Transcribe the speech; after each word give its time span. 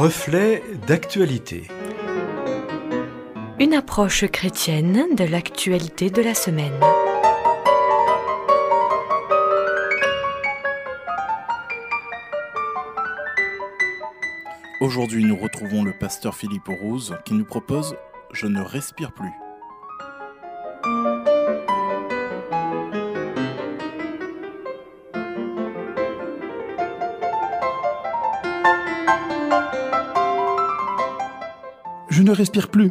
Reflet 0.00 0.62
d'actualité. 0.86 1.66
Une 3.58 3.74
approche 3.74 4.28
chrétienne 4.28 5.16
de 5.16 5.24
l'actualité 5.24 6.08
de 6.08 6.22
la 6.22 6.34
semaine. 6.34 6.80
Aujourd'hui, 14.80 15.24
nous 15.24 15.36
retrouvons 15.36 15.82
le 15.82 15.92
pasteur 15.98 16.36
Philippe 16.36 16.68
Rose 16.68 17.16
qui 17.24 17.34
nous 17.34 17.44
propose 17.44 17.96
Je 18.32 18.46
ne 18.46 18.60
respire 18.60 19.10
plus. 19.10 19.32
Je 32.10 32.22
ne 32.22 32.32
respire 32.32 32.68
plus. 32.68 32.90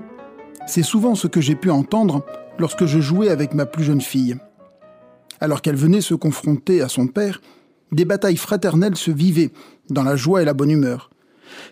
C'est 0.67 0.83
souvent 0.83 1.15
ce 1.15 1.27
que 1.27 1.41
j'ai 1.41 1.55
pu 1.55 1.69
entendre 1.69 2.25
lorsque 2.59 2.85
je 2.85 2.99
jouais 2.99 3.29
avec 3.29 3.53
ma 3.53 3.65
plus 3.65 3.83
jeune 3.83 4.01
fille. 4.01 4.37
Alors 5.39 5.61
qu'elle 5.61 5.75
venait 5.75 6.01
se 6.01 6.13
confronter 6.13 6.81
à 6.81 6.87
son 6.87 7.07
père, 7.07 7.41
des 7.91 8.05
batailles 8.05 8.37
fraternelles 8.37 8.95
se 8.95 9.11
vivaient 9.11 9.51
dans 9.89 10.03
la 10.03 10.15
joie 10.15 10.41
et 10.41 10.45
la 10.45 10.53
bonne 10.53 10.71
humeur. 10.71 11.09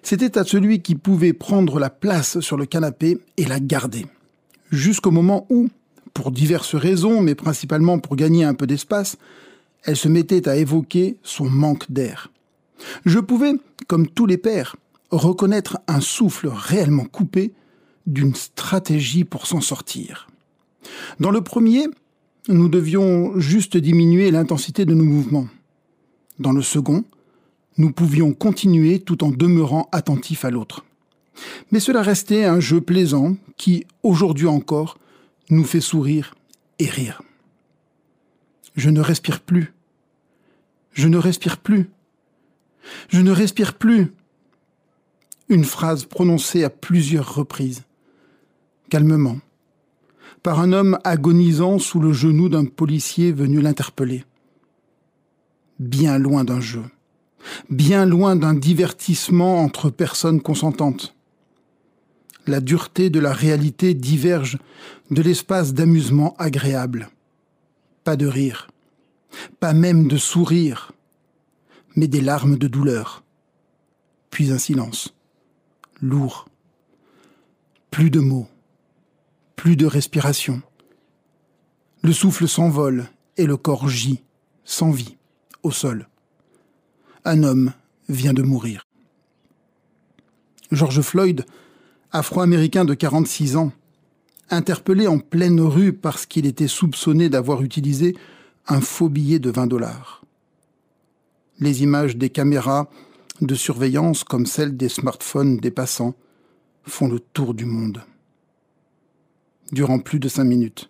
C'était 0.04 0.38
à 0.38 0.44
celui 0.44 0.82
qui 0.82 0.96
pouvait 0.96 1.34
prendre 1.34 1.80
la 1.80 1.90
place 1.90 2.40
sur 2.40 2.58
le 2.58 2.66
canapé 2.66 3.20
et 3.38 3.46
la 3.46 3.60
garder. 3.60 4.06
Jusqu'au 4.72 5.12
moment 5.12 5.46
où, 5.50 5.70
pour 6.14 6.32
diverses 6.32 6.76
raisons, 6.76 7.22
mais 7.22 7.36
principalement 7.36 8.00
pour 8.00 8.16
gagner 8.16 8.44
un 8.44 8.54
peu 8.54 8.68
d'espace, 8.68 9.18
elle 9.84 9.96
se 9.98 10.08
mettait 10.08 10.48
à 10.50 10.56
évoquer 10.56 11.18
son 11.24 11.46
manque 11.46 11.92
d'air. 11.92 12.32
Je 13.06 13.20
pouvais, 13.20 13.54
comme 13.88 14.08
tous 14.08 14.26
les 14.26 14.38
pères, 14.38 14.76
reconnaître 15.12 15.80
un 15.88 16.02
souffle 16.02 16.50
réellement 16.52 17.06
coupé 17.06 17.54
d'une 18.06 18.36
stratégie 18.36 19.24
pour 19.24 19.48
s'en 19.48 19.62
sortir. 19.62 20.28
Dans 21.20 21.32
le 21.32 21.42
premier, 21.42 21.88
nous 22.48 22.70
devions 22.70 23.40
juste 23.40 23.78
diminuer 23.78 24.30
l'intensité 24.32 24.86
de 24.86 24.94
nos 24.94 25.04
mouvements. 25.04 25.48
Dans 26.40 26.52
le 26.52 26.62
second, 26.62 27.04
nous 27.78 27.92
pouvions 27.92 28.34
continuer 28.34 29.00
tout 29.00 29.24
en 29.24 29.32
demeurant 29.32 29.90
attentifs 29.92 30.46
à 30.46 30.52
l'autre. 30.52 30.86
Mais 31.72 31.80
cela 31.80 32.02
restait 32.02 32.46
un 32.46 32.60
jeu 32.60 32.82
plaisant 32.82 33.36
qui, 33.58 33.86
aujourd'hui 34.04 34.48
encore, 34.48 34.98
nous 35.50 35.64
fait 35.64 35.82
sourire 35.82 36.36
et 36.80 36.86
rire. 36.86 37.22
Je 38.76 38.90
ne 38.90 39.02
respire 39.02 39.42
plus. 39.42 39.74
Je 40.94 41.08
ne 41.08 41.18
respire 41.18 41.58
plus. 41.58 41.90
Je 43.10 43.22
ne 43.22 43.32
respire 43.32 43.74
plus. 43.74 44.14
Une 45.50 45.64
phrase 45.64 46.06
prononcée 46.06 46.64
à 46.64 46.70
plusieurs 46.70 47.36
reprises, 47.36 47.84
calmement, 48.90 49.38
par 50.42 50.60
un 50.60 50.74
homme 50.74 50.98
agonisant 51.04 51.78
sous 51.78 52.00
le 52.00 52.14
genou 52.14 52.50
d'un 52.50 52.66
policier 52.66 53.32
venu 53.32 53.62
l'interpeller. 53.62 54.24
Bien 55.78 56.18
loin 56.18 56.44
d'un 56.44 56.62
jeu 56.62 56.84
bien 57.70 58.06
loin 58.06 58.36
d'un 58.36 58.54
divertissement 58.54 59.62
entre 59.62 59.90
personnes 59.90 60.42
consentantes. 60.42 61.16
La 62.48 62.60
dureté 62.60 63.10
de 63.10 63.20
la 63.20 63.34
réalité 63.34 63.94
diverge 63.94 64.58
de 65.10 65.22
l'espace 65.22 65.74
d'amusement 65.74 66.36
agréable. 66.38 67.10
Pas 68.04 68.16
de 68.16 68.28
rire, 68.28 68.68
pas 69.60 69.74
même 69.74 70.08
de 70.08 70.18
sourire, 70.18 70.92
mais 71.96 72.08
des 72.08 72.22
larmes 72.22 72.58
de 72.58 72.68
douleur. 72.68 73.24
Puis 74.30 74.52
un 74.52 74.58
silence, 74.58 75.16
lourd. 76.02 76.48
Plus 77.92 78.10
de 78.10 78.20
mots, 78.20 78.48
plus 79.56 79.76
de 79.76 79.86
respiration. 79.86 80.62
Le 82.02 82.14
souffle 82.14 82.48
s'envole 82.48 83.10
et 83.38 83.46
le 83.46 83.58
corps 83.58 83.90
gît, 83.90 84.24
sans 84.64 84.92
vie, 84.92 85.18
au 85.64 85.72
sol 85.72 86.08
un 87.26 87.44
homme 87.44 87.74
vient 88.08 88.34
de 88.34 88.44
mourir. 88.44 88.88
George 90.72 91.02
Floyd, 91.02 91.46
afro-américain 92.12 92.86
de 92.86 92.94
46 92.94 93.58
ans, 93.58 93.72
interpellé 94.50 95.08
en 95.08 95.18
pleine 95.18 95.60
rue 95.60 95.92
parce 95.92 96.26
qu'il 96.26 96.46
était 96.46 96.68
soupçonné 96.68 97.30
d'avoir 97.30 97.64
utilisé 97.64 98.16
un 98.68 98.80
faux 98.80 99.10
billet 99.10 99.40
de 99.40 99.50
20 99.50 99.68
dollars. 99.68 100.25
Les 101.60 101.84
images 101.84 102.18
des 102.18 102.30
caméras 102.30 102.90
de 103.42 103.56
surveillance 103.56 104.24
comme 104.24 104.46
celles 104.46 104.78
des 104.78 104.90
smartphones 104.90 105.58
des 105.58 105.72
passants 105.72 106.16
font 106.84 107.08
le 107.08 107.20
tour 107.20 107.54
du 107.54 107.66
monde. 107.66 108.04
Durant 109.72 110.00
plus 110.00 110.20
de 110.20 110.28
cinq 110.28 110.44
minutes, 110.44 110.90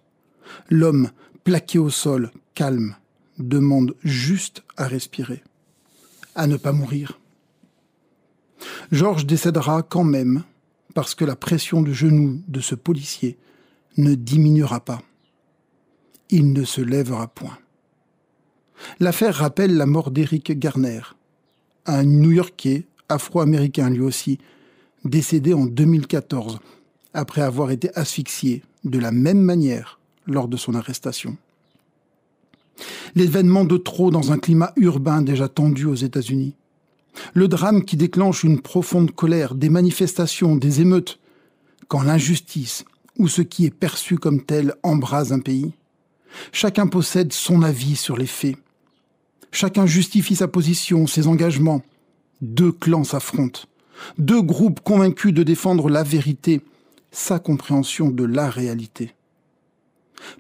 l'homme, 0.70 1.12
plaqué 1.44 1.80
au 1.80 1.90
sol, 1.90 2.32
calme, 2.54 2.96
demande 3.38 3.96
juste 4.04 4.64
à 4.78 4.88
respirer 4.88 5.44
à 6.36 6.48
ne 6.48 6.58
pas 6.58 6.74
mourir. 6.74 7.20
Georges 8.92 9.26
décédera 9.26 9.82
quand 9.84 10.04
même 10.04 10.44
parce 10.94 11.16
que 11.16 11.26
la 11.26 11.36
pression 11.36 11.82
du 11.82 11.94
genou 11.94 12.42
de 12.48 12.60
ce 12.60 12.76
policier 12.76 13.38
ne 13.98 14.16
diminuera 14.16 14.82
pas. 14.82 15.02
Il 16.30 16.54
ne 16.54 16.64
se 16.64 16.82
lèvera 16.82 17.28
point. 17.28 17.58
L'affaire 19.00 19.36
rappelle 19.36 19.76
la 19.76 19.86
mort 19.86 20.12
d'Eric 20.12 20.58
Garner, 20.58 21.02
un 21.86 22.04
New-Yorkais 22.04 22.86
afro-américain 23.10 23.90
lui 23.90 24.02
aussi, 24.02 24.40
décédé 25.04 25.54
en 25.54 25.66
2014 25.66 26.60
après 27.14 27.42
avoir 27.42 27.72
été 27.72 27.96
asphyxié 27.96 28.64
de 28.84 29.00
la 29.00 29.12
même 29.12 29.42
manière 29.42 30.00
lors 30.28 30.48
de 30.48 30.58
son 30.58 30.76
arrestation 30.76 31.38
l'événement 33.16 33.64
de 33.64 33.78
trop 33.78 34.12
dans 34.12 34.32
un 34.32 34.38
climat 34.38 34.74
urbain 34.76 35.22
déjà 35.22 35.48
tendu 35.48 35.86
aux 35.86 35.96
États-Unis. 35.96 36.56
Le 37.34 37.48
drame 37.48 37.86
qui 37.86 37.96
déclenche 37.96 38.44
une 38.44 38.62
profonde 38.62 39.12
colère, 39.12 39.56
des 39.56 39.70
manifestations, 39.70 40.56
des 40.56 40.82
émeutes, 40.82 41.20
quand 41.88 42.04
l'injustice 42.04 42.84
ou 43.18 43.28
ce 43.30 43.42
qui 43.42 43.66
est 43.66 43.72
perçu 43.72 44.18
comme 44.18 44.44
tel 44.44 44.74
embrase 44.84 45.32
un 45.32 45.40
pays. 45.40 45.72
Chacun 46.52 46.88
possède 46.88 47.32
son 47.32 47.62
avis 47.62 47.96
sur 47.96 48.18
les 48.18 48.26
faits. 48.26 48.58
Chacun 49.56 49.86
justifie 49.86 50.36
sa 50.36 50.50
position, 50.50 51.08
ses 51.08 51.28
engagements. 51.28 51.82
Deux 52.42 52.74
clans 52.74 53.06
s'affrontent. 53.06 53.62
Deux 54.18 54.42
groupes 54.42 54.82
convaincus 54.82 55.34
de 55.34 55.44
défendre 55.44 55.88
la 55.88 56.04
vérité, 56.04 56.60
sa 57.10 57.40
compréhension 57.40 58.10
de 58.10 58.26
la 58.26 58.50
réalité. 58.50 59.16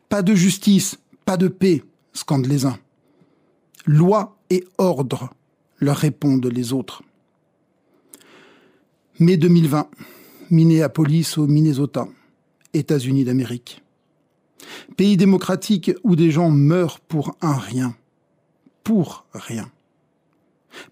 Pas 0.10 0.22
de 0.22 0.36
justice, 0.36 1.00
pas 1.24 1.38
de 1.38 1.48
paix, 1.48 1.82
scandent 2.12 2.48
les 2.48 2.66
uns. 2.66 2.78
Loi 3.86 4.38
et 4.50 4.66
ordre, 4.78 5.30
leur 5.80 5.96
répondent 5.96 6.52
les 6.54 6.74
autres. 6.74 7.02
Mai 9.20 9.38
2020, 9.38 9.88
Minneapolis 10.52 11.38
au 11.38 11.48
Minnesota, 11.48 12.06
États-Unis 12.74 13.24
d'Amérique. 13.24 13.82
Pays 14.98 15.16
démocratique 15.16 15.92
où 16.04 16.18
des 16.18 16.32
gens 16.32 16.50
meurent 16.50 17.00
pour 17.00 17.38
un 17.40 17.56
rien. 17.56 17.96
Pour 18.86 19.26
rien. 19.34 19.70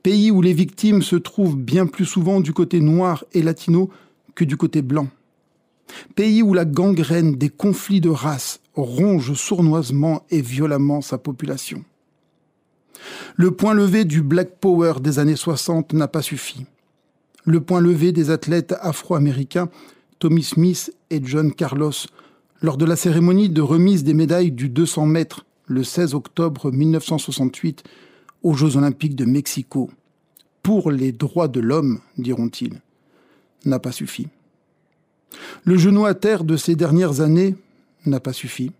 Pays 0.01 0.31
où 0.31 0.41
les 0.41 0.51
victimes 0.51 1.03
se 1.03 1.15
trouvent 1.15 1.55
bien 1.55 1.85
plus 1.85 2.05
souvent 2.05 2.41
du 2.41 2.51
côté 2.51 2.79
noir 2.79 3.23
et 3.33 3.43
latino 3.43 3.91
que 4.33 4.43
du 4.43 4.57
côté 4.57 4.81
blanc. 4.81 5.07
Pays 6.15 6.41
où 6.41 6.55
la 6.55 6.65
gangrène 6.65 7.35
des 7.35 7.49
conflits 7.49 8.01
de 8.01 8.09
race 8.09 8.59
ronge 8.73 9.33
sournoisement 9.35 10.25
et 10.31 10.41
violemment 10.41 11.01
sa 11.01 11.19
population. 11.19 11.85
Le 13.35 13.51
point 13.51 13.75
levé 13.75 14.05
du 14.05 14.23
Black 14.23 14.57
Power 14.59 14.93
des 14.99 15.19
années 15.19 15.35
60 15.35 15.93
n'a 15.93 16.07
pas 16.07 16.23
suffi. 16.23 16.65
Le 17.45 17.61
point 17.61 17.79
levé 17.79 18.11
des 18.11 18.31
athlètes 18.31 18.73
afro-américains 18.81 19.69
Tommy 20.17 20.41
Smith 20.41 20.91
et 21.11 21.21
John 21.23 21.53
Carlos 21.53 21.91
lors 22.63 22.77
de 22.77 22.85
la 22.85 22.95
cérémonie 22.95 23.49
de 23.49 23.61
remise 23.61 24.03
des 24.03 24.15
médailles 24.15 24.51
du 24.51 24.69
200 24.69 25.05
mètres 25.05 25.45
le 25.65 25.83
16 25.83 26.13
octobre 26.13 26.71
1968 26.71 27.83
aux 28.43 28.53
Jeux 28.53 28.77
olympiques 28.77 29.15
de 29.15 29.25
Mexico. 29.25 29.89
Pour 30.61 30.91
les 30.91 31.11
droits 31.11 31.47
de 31.47 31.59
l'homme, 31.59 31.99
diront-ils, 32.17 32.81
n'a 33.65 33.79
pas 33.79 33.91
suffi. 33.91 34.27
Le 35.63 35.77
genou 35.77 36.05
à 36.05 36.13
terre 36.13 36.43
de 36.43 36.57
ces 36.57 36.75
dernières 36.75 37.21
années 37.21 37.55
n'a 38.05 38.19
pas 38.19 38.33
suffi. 38.33 38.71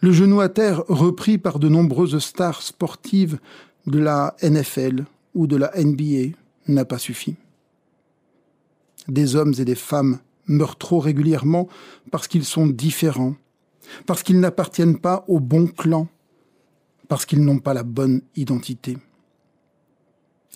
Le 0.00 0.12
genou 0.12 0.40
à 0.40 0.48
terre 0.48 0.82
repris 0.88 1.38
par 1.38 1.58
de 1.58 1.68
nombreuses 1.68 2.18
stars 2.18 2.62
sportives 2.62 3.38
de 3.86 3.98
la 3.98 4.36
NFL 4.42 5.04
ou 5.34 5.46
de 5.46 5.56
la 5.56 5.72
NBA 5.76 6.36
n'a 6.66 6.84
pas 6.84 6.98
suffi. 6.98 7.36
Des 9.08 9.36
hommes 9.36 9.54
et 9.58 9.64
des 9.64 9.74
femmes 9.74 10.18
meurent 10.46 10.76
trop 10.76 10.98
régulièrement 10.98 11.68
parce 12.10 12.28
qu'ils 12.28 12.44
sont 12.44 12.66
différents, 12.66 13.34
parce 14.06 14.22
qu'ils 14.22 14.40
n'appartiennent 14.40 14.98
pas 14.98 15.24
au 15.28 15.40
bon 15.40 15.66
clan, 15.66 16.08
parce 17.08 17.26
qu'ils 17.26 17.44
n'ont 17.44 17.58
pas 17.58 17.74
la 17.74 17.82
bonne 17.82 18.22
identité. 18.36 18.98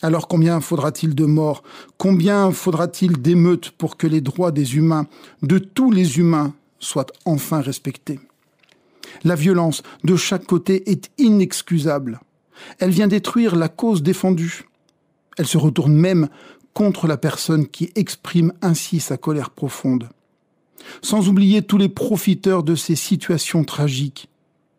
Alors 0.03 0.27
combien 0.27 0.61
faudra-t-il 0.61 1.15
de 1.15 1.25
morts? 1.25 1.63
Combien 1.97 2.51
faudra-t-il 2.51 3.23
d'émeutes 3.23 3.71
pour 3.71 3.97
que 3.97 4.09
les 4.09 4.21
droits 4.21 4.51
des 4.51 4.77
humains, 4.77 5.07
de 5.43 5.59
tous 5.59 5.93
les 5.93 6.19
humains, 6.19 6.55
soient 6.81 7.07
enfin 7.25 7.61
respectés? 7.61 8.19
La 9.23 9.37
violence 9.37 9.83
de 10.03 10.17
chaque 10.17 10.47
côté 10.47 10.91
est 10.91 11.11
inexcusable. 11.19 12.21
Elle 12.79 12.91
vient 12.91 13.09
détruire 13.09 13.55
la 13.55 13.69
cause 13.69 14.03
défendue. 14.03 14.65
Elle 15.39 15.47
se 15.47 15.59
retourne 15.59 15.95
même 15.95 16.29
contre 16.75 17.07
la 17.07 17.17
personne 17.17 17.67
qui 17.67 17.93
exprime 17.95 18.53
ainsi 18.61 18.99
sa 18.99 19.17
colère 19.17 19.51
profonde. 19.51 20.09
Sans 21.03 21.29
oublier 21.29 21.63
tous 21.63 21.79
les 21.79 21.89
profiteurs 21.89 22.63
de 22.63 22.75
ces 22.75 22.97
situations 22.97 23.65
tragiques, 23.65 24.29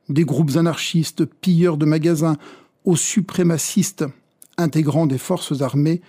des 0.09 0.25
groupes 0.25 0.55
anarchistes, 0.55 1.25
pilleurs 1.25 1.77
de 1.77 1.85
magasins, 1.85 2.37
aux 2.85 2.95
suprémacistes 2.95 4.05
intégrant 4.57 5.05
des 5.05 5.17
forces 5.17 5.61
armées 5.61 6.01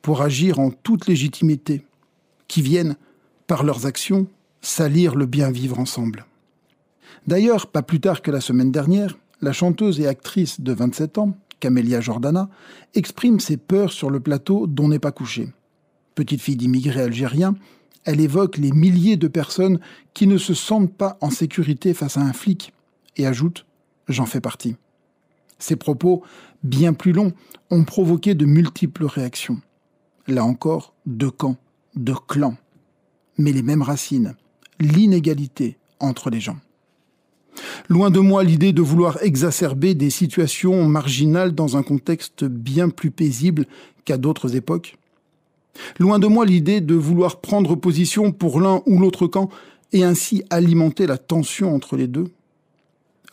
pour 0.00 0.22
agir 0.22 0.58
en 0.58 0.70
toute 0.70 1.06
légitimité, 1.06 1.84
qui 2.48 2.62
viennent, 2.62 2.96
par 3.46 3.62
leurs 3.62 3.86
actions, 3.86 4.26
salir 4.60 5.14
le 5.14 5.26
bien 5.26 5.50
vivre 5.50 5.78
ensemble. 5.78 6.26
D'ailleurs, 7.26 7.66
pas 7.66 7.82
plus 7.82 8.00
tard 8.00 8.22
que 8.22 8.30
la 8.30 8.40
semaine 8.40 8.72
dernière, 8.72 9.16
la 9.40 9.52
chanteuse 9.52 10.00
et 10.00 10.06
actrice 10.06 10.60
de 10.60 10.72
27 10.72 11.18
ans, 11.18 11.36
Camélia 11.60 12.00
Jordana, 12.00 12.48
exprime 12.94 13.38
ses 13.38 13.56
peurs 13.56 13.92
sur 13.92 14.10
le 14.10 14.20
plateau 14.20 14.66
dont 14.66 14.88
n'est 14.88 14.98
pas 14.98 15.12
couché. 15.12 15.48
Petite 16.14 16.40
fille 16.40 16.56
d'immigrés 16.56 17.02
algériens, 17.02 17.54
elle 18.04 18.20
évoque 18.20 18.56
les 18.58 18.72
milliers 18.72 19.16
de 19.16 19.28
personnes 19.28 19.78
qui 20.14 20.26
ne 20.26 20.38
se 20.38 20.54
sentent 20.54 20.92
pas 20.92 21.18
en 21.20 21.30
sécurité 21.30 21.94
face 21.94 22.16
à 22.16 22.20
un 22.20 22.32
flic 22.32 22.72
et 23.16 23.26
ajoute 23.26 23.66
J'en 24.08 24.26
fais 24.26 24.40
partie. 24.40 24.76
Ces 25.58 25.76
propos, 25.76 26.22
bien 26.64 26.92
plus 26.92 27.12
longs, 27.12 27.32
ont 27.70 27.84
provoqué 27.84 28.34
de 28.34 28.44
multiples 28.44 29.04
réactions. 29.04 29.60
Là 30.26 30.44
encore, 30.44 30.92
deux 31.06 31.30
camps, 31.30 31.56
deux 31.94 32.16
clans, 32.26 32.56
mais 33.38 33.52
les 33.52 33.62
mêmes 33.62 33.82
racines, 33.82 34.34
l'inégalité 34.80 35.78
entre 36.00 36.30
les 36.30 36.40
gens. 36.40 36.58
Loin 37.88 38.10
de 38.10 38.18
moi 38.18 38.44
l'idée 38.44 38.72
de 38.72 38.82
vouloir 38.82 39.22
exacerber 39.22 39.94
des 39.94 40.10
situations 40.10 40.86
marginales 40.88 41.54
dans 41.54 41.76
un 41.76 41.82
contexte 41.82 42.44
bien 42.44 42.88
plus 42.88 43.10
paisible 43.10 43.66
qu'à 44.04 44.16
d'autres 44.16 44.56
époques. 44.56 44.96
Loin 45.98 46.18
de 46.18 46.26
moi 46.26 46.44
l'idée 46.44 46.80
de 46.80 46.94
vouloir 46.94 47.40
prendre 47.40 47.74
position 47.74 48.32
pour 48.32 48.60
l'un 48.60 48.82
ou 48.86 48.98
l'autre 48.98 49.26
camp 49.26 49.48
et 49.92 50.04
ainsi 50.04 50.42
alimenter 50.50 51.06
la 51.06 51.18
tension 51.18 51.74
entre 51.74 51.96
les 51.96 52.06
deux. 52.06 52.30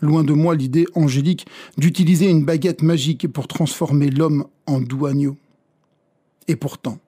Loin 0.01 0.24
de 0.24 0.33
moi 0.33 0.56
l'idée 0.56 0.86
angélique 0.95 1.45
d'utiliser 1.77 2.30
une 2.30 2.45
baguette 2.45 2.81
magique 2.81 3.27
pour 3.27 3.47
transformer 3.47 4.09
l'homme 4.09 4.45
en 4.65 4.80
doux 4.80 5.06
agneau. 5.06 5.36
Et 6.47 6.56
pourtant, 6.56 7.00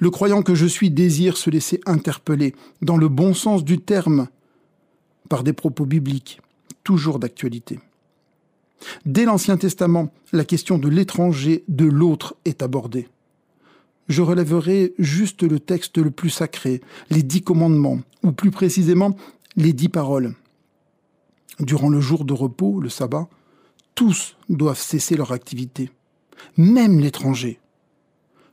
le 0.00 0.10
croyant 0.10 0.42
que 0.42 0.54
je 0.54 0.66
suis 0.66 0.90
désire 0.90 1.36
se 1.36 1.50
laisser 1.50 1.80
interpeller, 1.86 2.54
dans 2.82 2.96
le 2.96 3.08
bon 3.08 3.34
sens 3.34 3.64
du 3.64 3.78
terme, 3.78 4.28
par 5.28 5.44
des 5.44 5.52
propos 5.52 5.86
bibliques, 5.86 6.40
toujours 6.82 7.18
d'actualité. 7.18 7.78
Dès 9.04 9.24
l'Ancien 9.24 9.56
Testament, 9.56 10.12
la 10.32 10.44
question 10.44 10.78
de 10.78 10.88
l'étranger, 10.88 11.64
de 11.68 11.84
l'autre 11.84 12.36
est 12.44 12.62
abordée. 12.62 13.08
Je 14.08 14.22
relèverai 14.22 14.94
juste 14.98 15.42
le 15.42 15.60
texte 15.60 15.98
le 15.98 16.10
plus 16.10 16.30
sacré, 16.30 16.80
les 17.10 17.22
dix 17.22 17.42
commandements, 17.42 18.00
ou 18.22 18.32
plus 18.32 18.50
précisément 18.50 19.16
les 19.56 19.72
dix 19.72 19.88
paroles, 19.88 20.34
Durant 21.60 21.88
le 21.88 22.00
jour 22.00 22.24
de 22.24 22.32
repos, 22.32 22.80
le 22.80 22.88
sabbat, 22.88 23.28
tous 23.96 24.36
doivent 24.48 24.78
cesser 24.78 25.16
leur 25.16 25.32
activité, 25.32 25.90
même 26.56 27.00
l'étranger. 27.00 27.58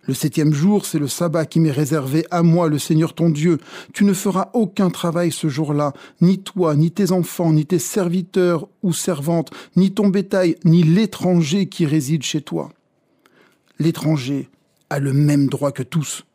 Le 0.07 0.15
septième 0.15 0.53
jour, 0.53 0.85
c'est 0.87 0.97
le 0.97 1.07
sabbat 1.07 1.45
qui 1.45 1.59
m'est 1.59 1.71
réservé 1.71 2.25
à 2.31 2.41
moi, 2.41 2.67
le 2.67 2.79
Seigneur 2.79 3.13
ton 3.13 3.29
Dieu. 3.29 3.59
Tu 3.93 4.05
ne 4.05 4.13
feras 4.13 4.49
aucun 4.53 4.89
travail 4.89 5.31
ce 5.31 5.49
jour-là, 5.49 5.93
ni 6.21 6.39
toi, 6.39 6.75
ni 6.75 6.91
tes 6.91 7.11
enfants, 7.11 7.53
ni 7.53 7.65
tes 7.65 7.79
serviteurs 7.79 8.67
ou 8.81 8.91
servantes, 8.91 9.51
ni 9.75 9.93
ton 9.93 10.09
bétail, 10.09 10.57
ni 10.63 10.81
l'étranger 10.81 11.67
qui 11.67 11.85
réside 11.85 12.23
chez 12.23 12.41
toi. 12.41 12.71
L'étranger 13.77 14.49
a 14.89 14.99
le 14.99 15.13
même 15.13 15.47
droit 15.47 15.71
que 15.71 15.83
tous, 15.83 16.25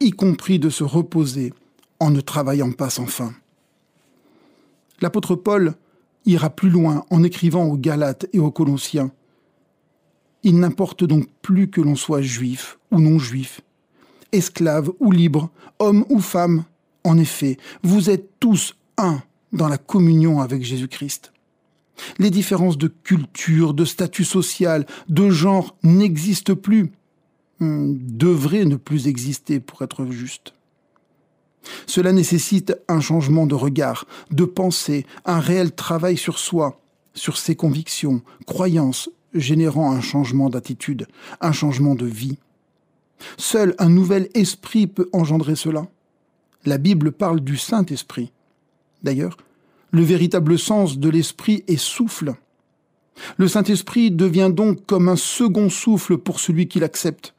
y 0.00 0.10
compris 0.10 0.58
de 0.58 0.70
se 0.70 0.84
reposer 0.84 1.52
en 2.00 2.10
ne 2.10 2.20
travaillant 2.20 2.72
pas 2.72 2.90
sans 2.90 3.06
fin. 3.06 3.32
L'apôtre 5.00 5.36
Paul 5.36 5.74
ira 6.26 6.50
plus 6.50 6.70
loin 6.70 7.04
en 7.10 7.22
écrivant 7.22 7.64
aux 7.64 7.76
Galates 7.76 8.26
et 8.32 8.38
aux 8.38 8.50
Colossiens. 8.50 9.10
Il 10.42 10.58
n'importe 10.58 11.04
donc 11.04 11.28
plus 11.42 11.68
que 11.68 11.80
l'on 11.80 11.96
soit 11.96 12.22
juif 12.22 12.78
ou 12.90 13.00
non 13.00 13.18
juif, 13.18 13.60
esclave 14.32 14.90
ou 15.00 15.12
libre, 15.12 15.50
homme 15.78 16.04
ou 16.08 16.20
femme. 16.20 16.64
En 17.04 17.18
effet, 17.18 17.56
vous 17.82 18.10
êtes 18.10 18.38
tous 18.40 18.76
un 18.98 19.22
dans 19.52 19.68
la 19.68 19.78
communion 19.78 20.40
avec 20.40 20.62
Jésus-Christ. 20.62 21.32
Les 22.18 22.30
différences 22.30 22.78
de 22.78 22.88
culture, 22.88 23.74
de 23.74 23.84
statut 23.84 24.24
social, 24.24 24.86
de 25.08 25.30
genre 25.30 25.76
n'existent 25.82 26.56
plus, 26.56 26.92
devraient 27.62 28.64
ne 28.64 28.76
plus 28.76 29.08
exister 29.08 29.60
pour 29.60 29.82
être 29.82 30.06
juste. 30.10 30.54
Cela 31.86 32.12
nécessite 32.12 32.76
un 32.88 33.00
changement 33.00 33.46
de 33.46 33.54
regard, 33.54 34.06
de 34.30 34.44
pensée, 34.44 35.06
un 35.24 35.38
réel 35.38 35.72
travail 35.72 36.16
sur 36.16 36.38
soi, 36.38 36.80
sur 37.14 37.36
ses 37.36 37.54
convictions, 37.54 38.22
croyances, 38.46 39.10
générant 39.34 39.92
un 39.92 40.00
changement 40.00 40.50
d'attitude, 40.50 41.06
un 41.40 41.52
changement 41.52 41.94
de 41.94 42.06
vie. 42.06 42.38
Seul 43.36 43.74
un 43.78 43.88
nouvel 43.88 44.28
esprit 44.34 44.86
peut 44.86 45.08
engendrer 45.12 45.56
cela. 45.56 45.86
La 46.64 46.78
Bible 46.78 47.12
parle 47.12 47.40
du 47.40 47.56
Saint-Esprit. 47.56 48.32
D'ailleurs, 49.02 49.36
le 49.90 50.02
véritable 50.02 50.58
sens 50.58 50.98
de 50.98 51.08
l'esprit 51.08 51.64
est 51.68 51.76
souffle. 51.76 52.34
Le 53.36 53.46
Saint-Esprit 53.46 54.10
devient 54.10 54.50
donc 54.52 54.86
comme 54.86 55.08
un 55.08 55.16
second 55.16 55.68
souffle 55.68 56.18
pour 56.18 56.40
celui 56.40 56.66
qui 56.66 56.80
l'accepte. 56.80 57.34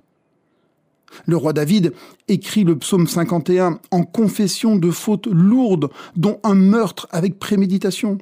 Le 1.26 1.38
roi 1.38 1.54
David 1.54 1.94
écrit 2.28 2.64
le 2.64 2.78
psaume 2.78 3.08
51 3.08 3.80
en 3.92 4.04
confession 4.04 4.76
de 4.76 4.92
fautes 4.92 5.28
lourdes, 5.28 5.90
dont 6.16 6.40
un 6.44 6.56
meurtre 6.56 7.08
avec 7.12 7.40
préméditation. 7.40 8.18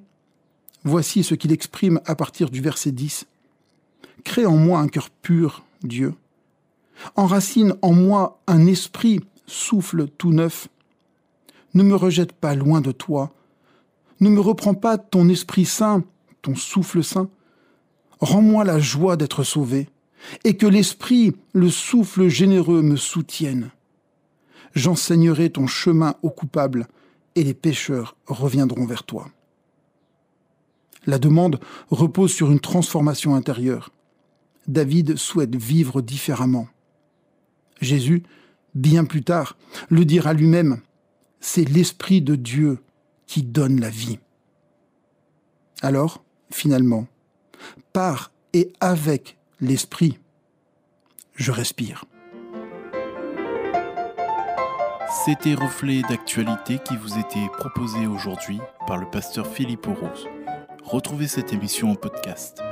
Voici 0.83 1.23
ce 1.23 1.35
qu'il 1.35 1.51
exprime 1.51 1.99
à 2.05 2.15
partir 2.15 2.49
du 2.49 2.61
verset 2.61 2.91
10. 2.91 3.25
Crée 4.23 4.45
en 4.45 4.57
moi 4.57 4.79
un 4.79 4.87
cœur 4.87 5.09
pur, 5.09 5.63
Dieu. 5.83 6.13
Enracine 7.15 7.75
en 7.81 7.93
moi 7.93 8.39
un 8.47 8.67
esprit, 8.67 9.21
souffle 9.47 10.07
tout 10.17 10.31
neuf. 10.31 10.67
Ne 11.73 11.83
me 11.83 11.95
rejette 11.95 12.33
pas 12.33 12.55
loin 12.55 12.81
de 12.81 12.91
toi. 12.91 13.33
Ne 14.19 14.29
me 14.29 14.39
reprends 14.39 14.73
pas 14.73 14.97
ton 14.97 15.29
esprit 15.29 15.65
saint, 15.65 16.03
ton 16.41 16.55
souffle 16.55 17.03
saint. 17.03 17.29
Rends-moi 18.19 18.63
la 18.63 18.79
joie 18.79 19.17
d'être 19.17 19.43
sauvé 19.43 19.89
et 20.43 20.57
que 20.57 20.67
l'Esprit, 20.67 21.33
le 21.53 21.69
souffle 21.69 22.27
généreux, 22.27 22.81
me 22.81 22.95
soutienne. 22.95 23.71
J'enseignerai 24.73 25.49
ton 25.49 25.67
chemin 25.67 26.15
aux 26.21 26.29
coupables, 26.29 26.87
et 27.35 27.43
les 27.43 27.53
pécheurs 27.53 28.15
reviendront 28.27 28.85
vers 28.85 29.03
toi. 29.03 29.29
La 31.05 31.17
demande 31.17 31.59
repose 31.89 32.31
sur 32.31 32.51
une 32.51 32.59
transformation 32.59 33.35
intérieure. 33.35 33.89
David 34.67 35.15
souhaite 35.15 35.55
vivre 35.55 36.01
différemment. 36.01 36.67
Jésus, 37.79 38.23
bien 38.75 39.05
plus 39.05 39.23
tard, 39.23 39.57
le 39.89 40.05
dira 40.05 40.33
lui-même, 40.33 40.81
c'est 41.39 41.67
l'Esprit 41.67 42.21
de 42.21 42.35
Dieu 42.35 42.79
qui 43.25 43.41
donne 43.41 43.79
la 43.79 43.89
vie. 43.89 44.19
Alors, 45.81 46.23
finalement, 46.51 47.07
par 47.93 48.31
et 48.53 48.71
avec 48.79 49.37
l'esprit. 49.61 50.17
Je 51.35 51.51
respire. 51.51 52.05
C'était 55.23 55.53
Reflet 55.53 56.01
d'actualité 56.09 56.79
qui 56.79 56.97
vous 56.97 57.19
était 57.19 57.47
proposé 57.57 58.07
aujourd'hui 58.07 58.59
par 58.87 58.97
le 58.97 59.07
pasteur 59.07 59.45
Philippe 59.45 59.85
Rose. 59.85 60.27
Retrouvez 60.83 61.27
cette 61.27 61.53
émission 61.53 61.91
en 61.91 61.95
podcast 61.95 62.63